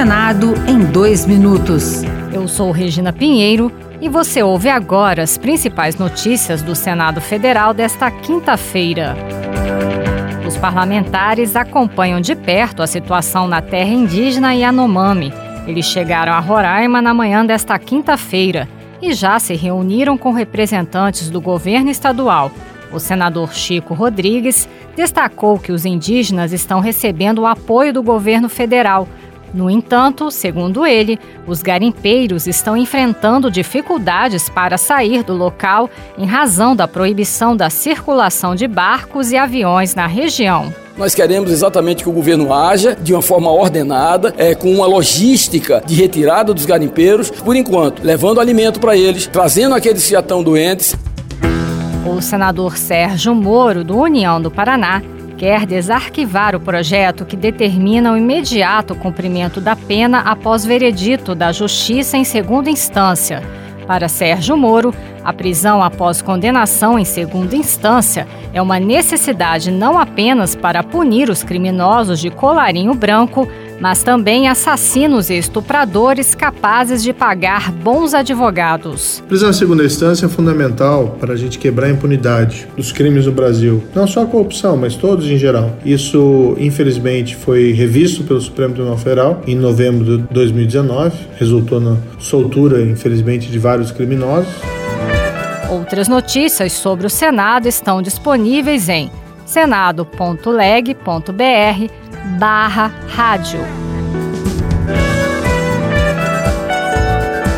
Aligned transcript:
Senado 0.00 0.54
em 0.66 0.82
dois 0.82 1.26
minutos. 1.26 2.02
Eu 2.32 2.48
sou 2.48 2.70
Regina 2.70 3.12
Pinheiro 3.12 3.70
e 4.00 4.08
você 4.08 4.42
ouve 4.42 4.70
agora 4.70 5.22
as 5.22 5.36
principais 5.36 5.98
notícias 5.98 6.62
do 6.62 6.74
Senado 6.74 7.20
Federal 7.20 7.74
desta 7.74 8.10
quinta-feira. 8.10 9.14
Os 10.48 10.56
parlamentares 10.56 11.54
acompanham 11.54 12.18
de 12.18 12.34
perto 12.34 12.82
a 12.82 12.86
situação 12.86 13.46
na 13.46 13.60
terra 13.60 13.90
indígena 13.90 14.54
Yanomami. 14.54 15.34
Eles 15.66 15.84
chegaram 15.84 16.32
a 16.32 16.40
Roraima 16.40 17.02
na 17.02 17.12
manhã 17.12 17.44
desta 17.44 17.78
quinta-feira 17.78 18.66
e 19.02 19.12
já 19.12 19.38
se 19.38 19.54
reuniram 19.54 20.16
com 20.16 20.32
representantes 20.32 21.28
do 21.28 21.42
governo 21.42 21.90
estadual. 21.90 22.50
O 22.90 22.98
senador 22.98 23.52
Chico 23.52 23.92
Rodrigues 23.92 24.66
destacou 24.96 25.58
que 25.58 25.72
os 25.72 25.84
indígenas 25.84 26.54
estão 26.54 26.80
recebendo 26.80 27.40
o 27.40 27.46
apoio 27.46 27.92
do 27.92 28.02
governo 28.02 28.48
federal. 28.48 29.06
No 29.52 29.68
entanto, 29.68 30.30
segundo 30.30 30.86
ele, 30.86 31.18
os 31.46 31.62
garimpeiros 31.62 32.46
estão 32.46 32.76
enfrentando 32.76 33.50
dificuldades 33.50 34.48
para 34.48 34.78
sair 34.78 35.24
do 35.24 35.34
local 35.34 35.90
em 36.16 36.24
razão 36.24 36.76
da 36.76 36.86
proibição 36.86 37.56
da 37.56 37.68
circulação 37.68 38.54
de 38.54 38.68
barcos 38.68 39.32
e 39.32 39.36
aviões 39.36 39.94
na 39.94 40.06
região. 40.06 40.72
Nós 40.96 41.14
queremos 41.14 41.50
exatamente 41.50 42.02
que 42.02 42.08
o 42.08 42.12
governo 42.12 42.52
haja 42.52 42.94
de 42.94 43.12
uma 43.14 43.22
forma 43.22 43.50
ordenada, 43.50 44.34
é, 44.36 44.54
com 44.54 44.70
uma 44.70 44.86
logística 44.86 45.82
de 45.86 45.94
retirada 45.94 46.52
dos 46.52 46.66
garimpeiros, 46.66 47.30
por 47.30 47.56
enquanto, 47.56 48.02
levando 48.04 48.38
alimento 48.38 48.78
para 48.78 48.96
eles, 48.96 49.26
trazendo 49.26 49.74
aqueles 49.74 50.04
que 50.04 50.10
já 50.10 50.20
estão 50.20 50.42
doentes. 50.42 50.94
O 52.06 52.20
senador 52.20 52.76
Sérgio 52.76 53.34
Moro, 53.34 53.82
do 53.82 53.96
União 53.96 54.40
do 54.40 54.50
Paraná, 54.50 55.02
quer 55.40 55.64
desarquivar 55.64 56.54
o 56.54 56.60
projeto 56.60 57.24
que 57.24 57.34
determina 57.34 58.12
o 58.12 58.16
imediato 58.18 58.94
cumprimento 58.94 59.58
da 59.58 59.74
pena 59.74 60.18
após 60.18 60.66
veredito 60.66 61.34
da 61.34 61.50
Justiça 61.50 62.18
em 62.18 62.24
segunda 62.24 62.68
instância. 62.68 63.42
Para 63.86 64.06
Sérgio 64.06 64.54
Moro, 64.54 64.94
a 65.24 65.32
prisão 65.32 65.82
após 65.82 66.20
condenação 66.20 66.98
em 66.98 67.06
segunda 67.06 67.56
instância 67.56 68.28
é 68.52 68.60
uma 68.60 68.78
necessidade 68.78 69.70
não 69.70 69.98
apenas 69.98 70.54
para 70.54 70.82
punir 70.82 71.30
os 71.30 71.42
criminosos 71.42 72.20
de 72.20 72.28
colarinho 72.28 72.92
branco, 72.92 73.48
mas 73.80 74.02
também 74.02 74.48
assassinos 74.48 75.30
e 75.30 75.38
estupradores 75.38 76.34
capazes 76.34 77.02
de 77.02 77.12
pagar 77.12 77.72
bons 77.72 78.14
advogados. 78.14 79.22
Prisão 79.26 79.50
em 79.50 79.54
segunda 79.54 79.84
instância 79.84 80.26
é 80.26 80.28
fundamental 80.28 81.16
para 81.18 81.32
a 81.32 81.36
gente 81.36 81.58
quebrar 81.58 81.86
a 81.86 81.90
impunidade 81.90 82.68
dos 82.76 82.92
crimes 82.92 83.26
no 83.26 83.32
Brasil. 83.32 83.82
Não 83.94 84.06
só 84.06 84.22
a 84.22 84.26
corrupção, 84.26 84.76
mas 84.76 84.94
todos 84.94 85.26
em 85.26 85.38
geral. 85.38 85.76
Isso, 85.84 86.54
infelizmente, 86.58 87.34
foi 87.34 87.72
revisto 87.72 88.22
pelo 88.24 88.40
Supremo 88.40 88.74
Tribunal 88.74 88.98
Federal 88.98 89.42
em 89.46 89.56
novembro 89.56 90.18
de 90.18 90.24
2019. 90.32 91.16
Resultou 91.38 91.80
na 91.80 91.96
soltura, 92.18 92.82
infelizmente, 92.82 93.50
de 93.50 93.58
vários 93.58 93.90
criminosos. 93.90 94.52
Outras 95.70 96.08
notícias 96.08 96.72
sobre 96.72 97.06
o 97.06 97.10
Senado 97.10 97.66
estão 97.66 98.02
disponíveis 98.02 98.88
em 98.88 99.10
senado.leg.br 99.46 102.09
barra 102.38 102.90
rádio. 103.08 103.60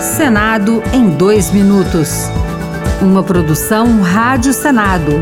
Senado 0.00 0.82
em 0.92 1.10
dois 1.10 1.50
minutos. 1.50 2.28
Uma 3.00 3.22
produção 3.22 4.02
Rádio 4.02 4.52
Senado. 4.52 5.12